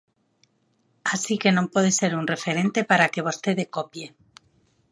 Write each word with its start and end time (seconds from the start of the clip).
Así 1.13 1.35
que 1.41 1.55
non 1.57 1.71
pode 1.73 1.91
ser 1.99 2.11
un 2.19 2.25
referente 2.33 2.79
para 2.89 3.09
que 3.13 3.25
vostede 3.27 3.63
copie. 3.77 4.07